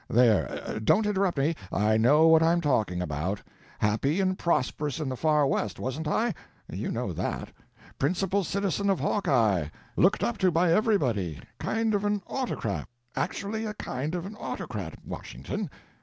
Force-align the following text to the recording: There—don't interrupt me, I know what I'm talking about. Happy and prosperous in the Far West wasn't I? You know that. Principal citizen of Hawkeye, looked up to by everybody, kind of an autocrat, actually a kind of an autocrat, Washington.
There—don't 0.09 1.05
interrupt 1.05 1.37
me, 1.37 1.53
I 1.71 1.95
know 1.95 2.25
what 2.25 2.41
I'm 2.41 2.59
talking 2.59 3.03
about. 3.03 3.43
Happy 3.77 4.19
and 4.19 4.35
prosperous 4.35 4.99
in 4.99 5.09
the 5.09 5.15
Far 5.15 5.45
West 5.45 5.77
wasn't 5.79 6.07
I? 6.07 6.33
You 6.73 6.89
know 6.89 7.13
that. 7.13 7.49
Principal 7.99 8.43
citizen 8.43 8.89
of 8.89 8.99
Hawkeye, 8.99 9.67
looked 9.95 10.23
up 10.23 10.39
to 10.39 10.49
by 10.49 10.73
everybody, 10.73 11.39
kind 11.59 11.93
of 11.93 12.03
an 12.03 12.23
autocrat, 12.25 12.87
actually 13.15 13.63
a 13.67 13.75
kind 13.75 14.15
of 14.15 14.25
an 14.25 14.35
autocrat, 14.37 14.95
Washington. 15.05 15.69